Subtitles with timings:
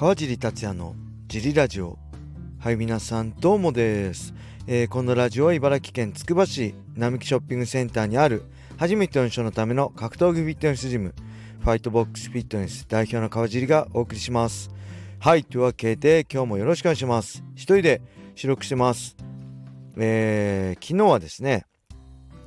[0.00, 0.94] 川尻達也の
[1.26, 1.98] ジリラジオ。
[2.58, 4.32] はい皆さんどうもです、
[4.66, 8.44] えー、このラジオは茨城県つくば市並木ショッピングセンターにある
[8.78, 11.14] 初めての人のための格闘技フィットネスジム
[11.60, 14.70] ファイトボックスフィットネス代表の川尻がお送りします。
[15.18, 17.44] はいというわけで今日もよろしくお願いします。
[17.54, 18.00] 一人で
[18.36, 19.18] 収録してます。
[19.98, 21.66] えー、昨日はですね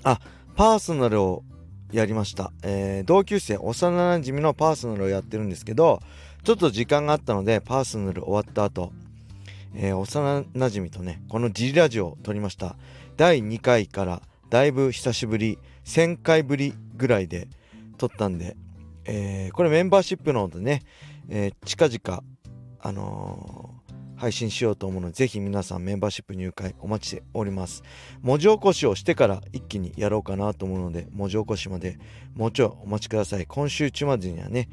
[0.04, 0.18] あ
[0.56, 1.44] パーソナルを
[1.92, 6.00] やりました、えー、同級生幼馴染のパーソナルをやってるんですけど
[6.44, 8.92] ちょっと時間があったのでパーソナル終わった後、
[9.76, 12.76] えー、幼馴染とねこのジリラジオを撮りました
[13.18, 17.48] 第2回からだいぶ久しぶり1000回ぶりぐらいで
[17.98, 18.58] 撮ったんで、
[19.06, 20.82] えー、これメンバーシップの方でね、
[21.30, 22.24] えー、近々
[22.82, 23.74] あの
[24.24, 27.84] 配信しようと思うので、ぜひ皆さんメンバーシップ入会お待ちしております。
[28.22, 31.98] 文字起こしをしてから一気にやろうかなと思うので、文字起こしまで
[32.34, 33.46] もうちょいお待ちください。
[33.46, 34.70] 今週中までにはね、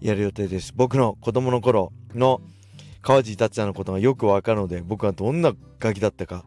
[0.00, 0.72] やる予定です。
[0.74, 2.40] 僕の子供の頃の
[3.02, 6.44] 川地達也のことがよくわかるので、僕はどんなガキだったか、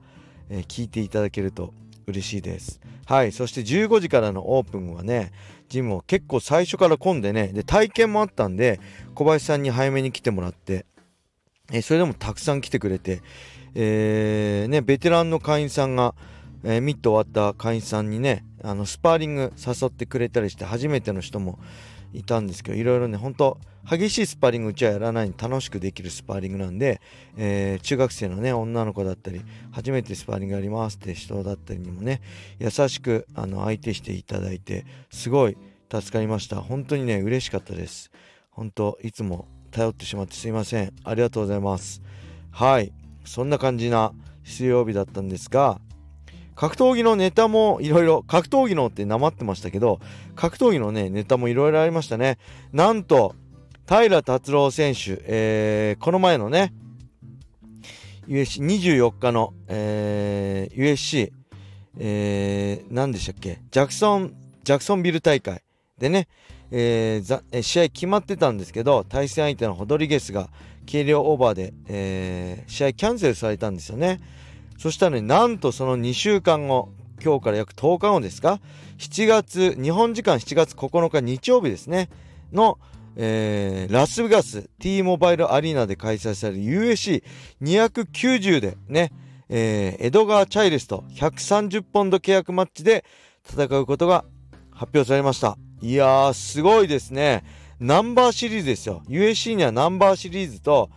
[0.49, 1.73] えー、聞いていただけると
[2.07, 2.79] 嬉しいです。
[3.05, 3.31] はい。
[3.31, 5.31] そして15時からのオープンはね、
[5.69, 8.79] ジムを結構最初から混んでね、で、体験もあったんで、
[9.15, 10.85] 小林さんに早めに来てもらって、
[11.71, 13.21] えー、それでもたくさん来てくれて、
[13.75, 16.13] えー、ね、ベテランの会員さんが、
[16.63, 21.59] えー、ミット終わった会員さんにね、あの、スパーリング誘ってくれたりして、初めての人も
[22.13, 23.57] いたんですけど、いろいろね、ほんと、
[23.89, 27.01] 激しいスパーリングうちはやらないに楽しくできるスパーリングなんで、
[27.35, 32.21] えー、中学生のね、女の子だったり、初めてスパーリングやりますって人だったりにもね、
[32.59, 35.57] 優しく、あの、相手していただいて、すごい
[35.91, 36.61] 助かりました。
[36.61, 38.09] 本当にね、嬉しかったです。
[38.51, 40.93] 本当いつも頼ってしまってすいません。
[41.03, 42.01] ありがとうございます。
[42.51, 42.93] はい。
[43.25, 45.81] そんな感じな水曜日だったんですが、
[46.55, 49.99] 格闘技のネタもいろいろ、格闘技のってなまってましたけど、
[50.35, 52.37] 格闘技のね、ネタもいろいろありましたね。
[52.71, 53.35] なんと、
[53.87, 56.73] 平達郎選手、えー、この前のね、
[58.27, 61.31] USC24 日の、えー、USC、
[61.99, 63.59] えー、何でしたっけ？
[63.71, 64.33] ジャクソン、
[64.63, 65.61] ジャクソンビル大会
[65.97, 66.27] でね、
[66.71, 70.49] えー、試合決まってたんですけど対戦相手のホドリゲスが
[70.89, 74.19] 軽量オーバーで、えー、試合キャンセルされたんですよね
[74.83, 76.89] そしたらねなんとその2週間後
[77.23, 78.59] 今日から約10日後ですか
[78.97, 82.09] ？7月日本時間7月9日日曜日ですね
[82.51, 82.77] の、
[83.15, 89.13] えー、ラスベガス T モバイルアリーナで開催される USC290 でね、
[89.47, 93.05] えー、エドガー・チャイルスと130ポンド契約マッチで
[93.49, 94.25] 戦うことが
[94.69, 95.57] 発表されました。
[95.81, 97.45] いやー、すごいですね。
[97.79, 99.01] ナンバーシリーズですよ。
[99.07, 100.89] USC にはナンバーシリーズと、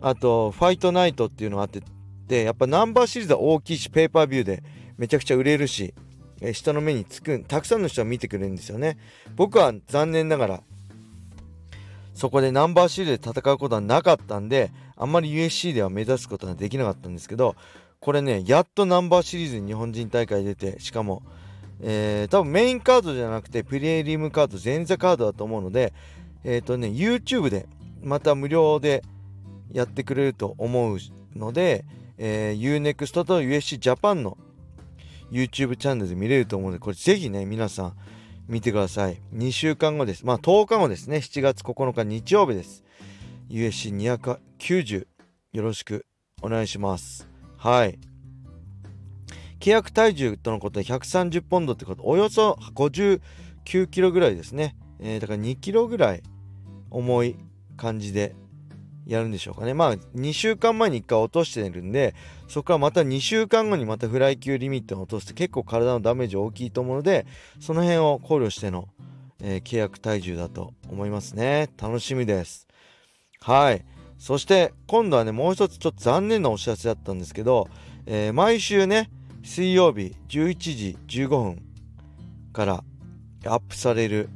[0.00, 1.82] あと、ファイトナイトっていうのがあって、
[2.26, 4.62] で、やっぱナンバーシリーズは大きいし、ペーパービューで
[4.98, 5.94] めちゃくちゃ売れるし、
[6.40, 8.98] え人の目につく、たくさんの人が見てくれるんですよね。
[9.36, 10.62] 僕は残念ながら、
[12.14, 17.56] そこでナンバーシリーズで戦うことはなかったんで、あんまり USC では目指すことができなかったんですけど、
[18.00, 21.22] これね、やっとナンバーシリーズに日本人大会出て、しかも、
[21.84, 25.92] えー、多分メインカードじゃなくてプレリムカード前座カードだと思うので
[26.44, 27.66] えっ、ー、とね YouTube で
[28.02, 29.02] また無料で
[29.72, 30.98] やってくれると思う
[31.34, 31.84] ので、
[32.24, 34.38] えー、UNEXT と USC ジャパンの
[35.32, 37.96] YouTube チャンネルで見れると思うのでこれぜひね皆さん
[38.46, 39.20] 見てください。
[39.34, 40.24] 2週間後です。
[40.24, 41.16] まあ10日後ですね。
[41.16, 42.84] 7月9日日曜日です。
[43.50, 45.06] USC290
[45.52, 46.06] よろしく
[46.42, 47.28] お願いします。
[47.56, 47.98] はい。
[49.58, 52.04] 契約体重とのことで130ポンドってこと。
[52.04, 53.20] およそ59
[53.88, 56.22] キロぐらいですね、えー、だから2キロぐらい
[56.88, 57.36] 重い
[57.76, 58.36] 感じで
[59.06, 59.74] やるんでしょうかね。
[59.74, 62.14] まあ2週間前に1回落としてるんで
[62.48, 67.26] そこからまた2週間後にまたフライ級リミットを落として結構体のダメージ大きいと思うので
[67.60, 68.88] その辺を考慮しての、
[69.40, 71.70] えー、契約体重だと思いますね。
[71.80, 72.68] 楽しみです。
[73.40, 73.84] はい。
[74.18, 77.68] そして今度はねもう一つちょっと残念なお知らせだったんですけど、
[78.06, 79.10] えー、毎週ね
[79.42, 81.62] 水曜日11時15分
[82.52, 82.84] から
[83.44, 84.28] アップされる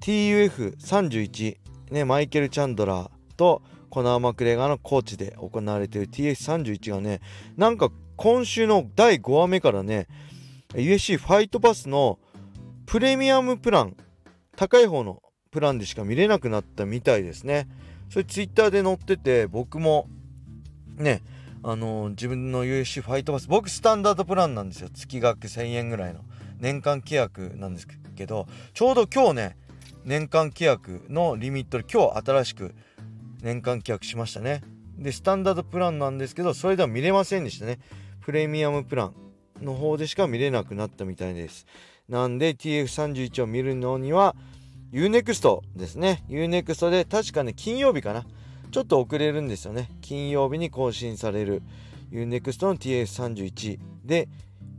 [0.00, 1.56] TUF31
[1.90, 7.20] ねマイケル・チャンドラーとコナー・マクレガーのコーチで行われている TF31 がね
[7.56, 10.08] なんか今週の第5話目からね
[10.74, 12.18] USC ファイトパスの
[12.86, 13.96] プレミアムプラン
[14.56, 17.68] 高い方のプランでしか見れなくなったみたいですね。
[18.10, 20.08] それツイッターで載ってて僕も
[20.96, 21.22] ね
[21.62, 24.88] あの自分の USC ファイトパス僕スタンダードプランなんですよ。
[24.92, 26.20] 月額1000円ぐらいの。
[26.60, 27.86] 年間契約なんです
[28.16, 29.56] けどちょうど今日ね
[30.04, 32.74] 年間契約のリミットで今日新しく
[33.42, 34.62] 年間契約しましたね。
[34.98, 37.78] でスタンダードプランなんですけどそれでは見れませんでしたね。
[38.20, 39.14] プレミアムプラン
[39.62, 41.66] の方でしか見れなくなったみたいです。
[42.08, 44.34] なんで TF31 を見るのには
[44.92, 46.24] UNEXT ですね。
[46.28, 48.26] UNEXT で確かね金曜日かな。
[48.70, 49.88] ちょっと遅れるんですよね。
[50.00, 51.62] 金曜日に更新される
[52.10, 54.28] UNEXT の TF31 で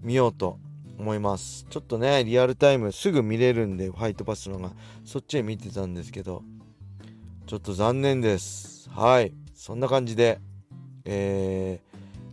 [0.02, 0.60] 見ようと
[0.98, 1.66] 思います。
[1.70, 4.72] ちょっとねリアルタイムすぐ見れるんでファイトパスのが
[5.06, 6.44] そっちへ見てたんですけど。
[7.50, 8.92] ちょっと残念です。
[8.92, 9.34] はい。
[9.56, 10.40] そんな感じで
[11.04, 11.80] え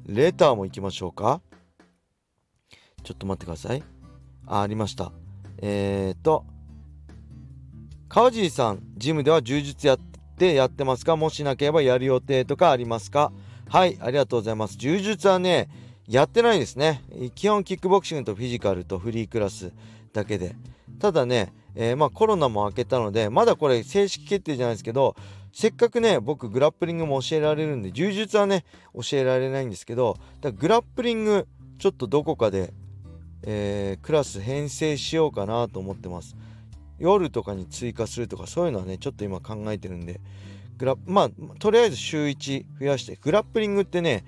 [0.06, 1.40] ー、レターも行きましょうか。
[3.02, 3.82] ちょっと待ってください。
[4.46, 5.12] あありました。
[5.62, 6.44] えーと
[8.10, 9.98] 川尻さんジムでは柔術やっ
[10.36, 11.16] てやってますか？
[11.16, 13.32] もしなければやる予定とかありますか？
[13.70, 14.76] はいありがとうございます。
[14.76, 15.70] 柔術はね
[16.06, 17.00] やってないですね。
[17.34, 19.72] 基本キックボクシングとフィジカルとフリークラス
[20.12, 20.54] だけで。
[20.98, 25.14] ただね、えー、まあコロナも明けたのでまだこれ正式決定じゃないですけど
[25.52, 28.64] せっかくね僕グラップリングも教えられるんで柔術はね
[28.94, 31.46] 教えられないんですけどだグラップリング
[31.78, 32.72] ちょっとどこかで、
[33.42, 36.36] えー、クラス編成しようかなと思ってます。
[36.98, 40.20] 夜とかに追加するとかそういうのはねちょっと今考えてるんで
[40.78, 44.24] グラまあとりあえず週1増やしてグラップリングってね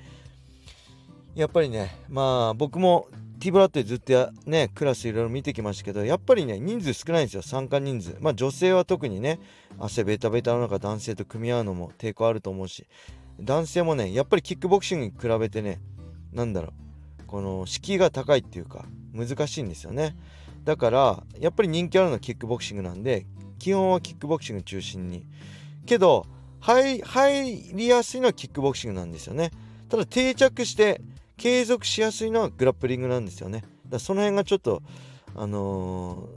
[1.34, 7.42] やっぱりねまあ僕も T ブラッドでずっとやねクラスいろいろ見てきましたけどやっぱりね人数少ないんですよ。
[7.42, 8.16] 参加人数。
[8.20, 9.38] まあ女性は特にね
[9.78, 12.86] 汗ベタベタの中男性と組み合うのも抵抗あると思うし。
[13.40, 15.80] 男性もねやっぱりキックボクシングに比べてね
[16.32, 16.72] 何だろう。
[17.26, 20.16] この敷居が高いっていうか難しいんですよね。
[20.64, 23.26] だからやっぱり人気あるのはキックボクシングなんで
[23.58, 25.24] 基本はキックボクシング中心に。
[25.86, 26.26] けど
[26.60, 27.02] 入
[27.74, 29.52] りやすいのはキックボクシングなんですよね。
[29.88, 31.00] ただ定着して
[31.38, 33.64] 継続しやすいのはグラップリングなんですよね。
[33.88, 34.82] だその辺がちょっと、
[35.34, 36.28] あの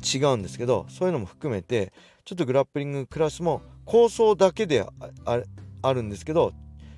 [0.00, 1.92] ー、違うんですけどそういうのも含めて
[2.24, 4.84] ちょっとグラップリングクラスも構想だけで
[5.24, 6.52] あるんですけど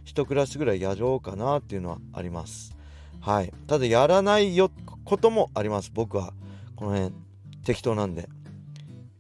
[0.06, 2.75] 1クラスぐらいやろうかなっていうのはあります。
[3.20, 4.70] はい、ただやらないよ
[5.05, 5.90] こともあります。
[5.93, 6.32] 僕は。
[6.76, 7.14] この辺
[7.64, 8.28] 適当なんで。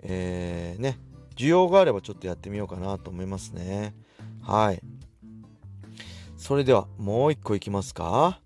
[0.02, 0.98] えー、ね。
[1.36, 3.94] 需要があればちょっとやってみようかなと思いますね。
[4.42, 4.80] はい。
[6.46, 8.38] それではもう一個いきますか。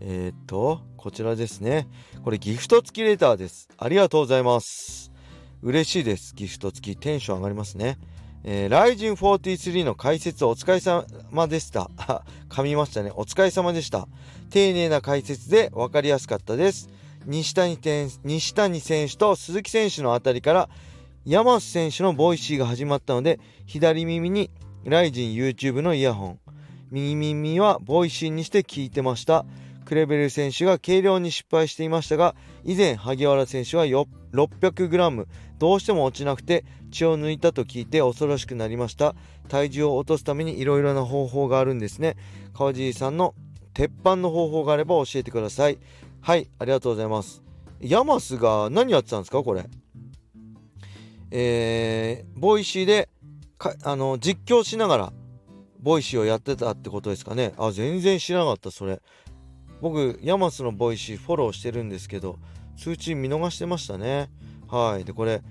[0.00, 1.86] えっ、と、こちらですね。
[2.24, 3.68] これギフト付きレターです。
[3.76, 5.12] ありがとうございます。
[5.60, 6.34] 嬉しいです。
[6.34, 6.96] ギフト付き。
[6.98, 7.98] テンション上がりますね。
[8.42, 11.90] えー、 RIZIN 43の解説お疲れ様でした。
[12.48, 13.12] 噛みましたね。
[13.14, 14.08] お疲れ様でした。
[14.48, 16.88] 丁寧な解説で分かりやすかったです。
[17.26, 17.78] 西谷
[18.24, 20.70] 西谷選手と鈴木選手のあたりから
[21.26, 24.50] 山瀬選手の Voicy が始まったので左耳に
[24.84, 26.40] ライジン YouTube のイヤホン
[26.90, 29.44] 右耳は Voicy にして聞いてました。
[29.84, 35.26] クレベル選手が計量に失敗していましたが以前萩原選手は 600g
[35.58, 39.14] どうしても落ちなくて血を抜いたと聞いて恐ろしくなりました。
[39.48, 42.16] 体重を落とすためにいろいろな方法があるんですね。
[42.54, 43.34] 川尻さんの
[43.74, 45.78] 鉄板の方法があれば教えてください。
[46.20, 47.42] はいありがとうございます。
[47.80, 49.64] ヤマスが何やってたんですかこれ？
[51.32, 53.08] えー、 Voicy で
[53.84, 55.12] あの実況しながら
[55.82, 57.54] Voicy をやってたってことですかね。
[57.56, 59.00] あ全然知らなかったそれ。
[59.80, 62.38] 僕ヤマスの Voicy フォローしてるんですけど
[62.76, 64.30] 通知見逃してましたね。
[64.68, 65.04] はい。
[65.04, 65.42] でこれ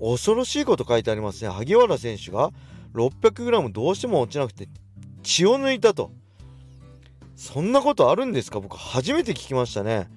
[0.00, 1.50] 恐ろしいこと書いてありますね。
[1.50, 2.50] 萩原選手が
[2.94, 4.68] 600g どうしても落ちなくて
[5.22, 6.10] 血を抜いたと。
[7.36, 8.58] そんなことあるんですか？
[8.58, 10.08] 僕初めて聞きましたね。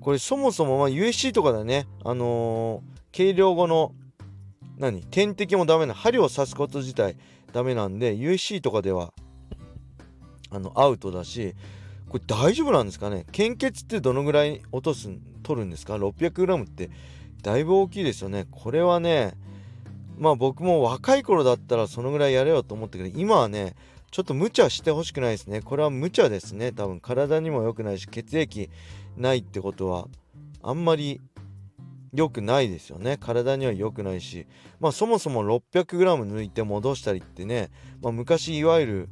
[0.00, 3.94] これそもそもま UFC とかでねあのー、計量後の
[4.78, 5.02] 何？
[5.02, 7.16] 点滴もダメな針を刺すこと自体
[7.54, 9.12] ダメなんで USC とかでは
[10.50, 11.54] あのアウトだし
[12.08, 13.26] これ大丈夫なんですかね？
[13.30, 15.08] 献血ってどのぐらい落とす
[15.44, 16.90] 取るんですか？600g って
[17.42, 18.46] だいぶ大きいですよね。
[18.50, 19.34] これはね
[20.18, 23.76] まあ僕も若い頃だったらそのぐらいやれよと思ったけど今はね
[24.10, 25.60] ちょっと無茶してほしくないですね。
[25.60, 26.72] これは無茶ですね。
[26.72, 28.68] 多分体にも良くないし血液
[29.16, 30.08] ないってことは
[30.60, 31.20] あんまり
[32.14, 33.18] 良くないですよね。
[33.18, 34.46] 体には良くないし。
[34.80, 39.08] まあそもそも 600g 抜いて戻したりってね、まあ、昔いわゆる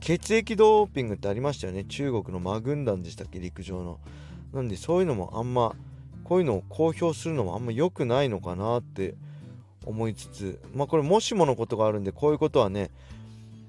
[0.00, 1.84] 血液ドーピングってありましたよね。
[1.84, 3.38] 中国のマ軍団でしたっけ？
[3.38, 4.00] 陸上の。
[4.52, 5.74] なんでそういうのもあんま
[6.24, 9.14] こういうのを公表するのもあんま良くないのかなって
[9.86, 10.60] 思いつつ。
[10.74, 12.90] まあこれもしものことがあるんでこういうことはね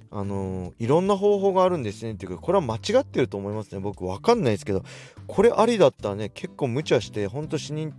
[0.10, 3.80] あのー、いろんな方法があるんですねっていうかこれは間違ってると思いますね。
[3.80, 4.84] 僕わかんないですけど
[5.28, 7.94] これありだったらね結構無茶してほんと死人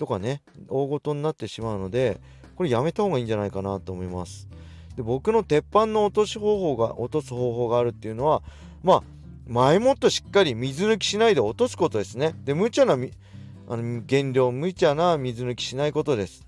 [0.00, 2.20] とかね大ごとになってしまうので
[2.56, 4.48] これやめた方がいいんじゃないかなと思います。
[4.96, 8.42] で僕の鉄板の落とし方法が落とす方法があるっていうのは
[8.82, 9.02] まあ
[9.46, 12.34] 前もっとしっかり水抜きしないで落とすことですね。
[12.44, 16.46] で無茶なあの原料無茶な水抜きしないことです。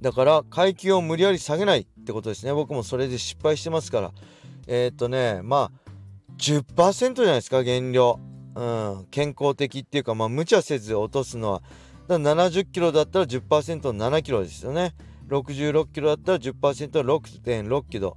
[0.00, 2.52] だから階級を無理やり下げないってことですね。
[2.52, 4.12] 僕もそれで失敗してますから。
[4.68, 5.90] えー、っとねまあ
[6.38, 8.20] 10%じゃないですか原料。
[8.54, 9.06] うん。
[9.10, 11.62] 健康的っていうかまあ無茶せず落とすのは。
[12.06, 14.94] だ70キロだったら10%の7キロですよね。
[15.28, 18.16] 66キロだったら 10%6.6 キロ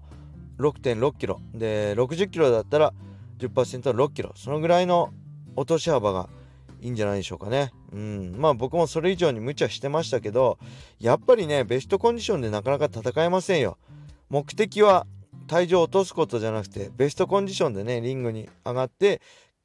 [0.60, 2.94] 6.6キロで60キロだったら
[3.40, 5.12] 10%6 キロそのぐらいの
[5.56, 6.30] 落とし幅が
[6.82, 7.72] いいんじゃないでしょうかね。
[7.92, 10.60] うん、まあ僕もそれ以上に無茶してましたけど
[11.00, 13.78] やっぱりねベストコンディションでなかなか戦えませんよ。
[14.30, 15.08] 目的は
[15.48, 19.22] 体重を落とすことじゃなくてベストコンディションでねリングに上がって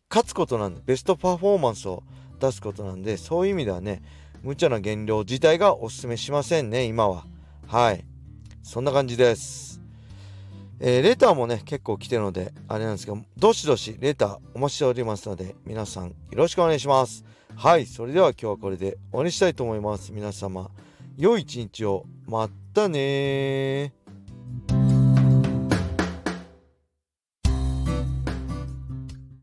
[0.09, 2.03] 勝つことなんでベストパフォーマンスを
[2.45, 4.03] 出すことなんでそういう意味ではね
[4.43, 7.25] 無茶な減量自体がおすすめしませんね今は。
[7.67, 8.05] はい。
[8.63, 9.81] そんな感じです。
[10.81, 17.25] えー、レターもね結構来てるのであれなんですけどどしどしレターお待ちしておりますので皆さんよろしくお願いします。
[17.57, 17.87] はい。
[17.87, 20.13] それでは今日はこれで終わりにしたいと思います。
[20.13, 20.71] 皆様
[21.17, 22.05] 良い一日を。
[22.27, 23.93] またね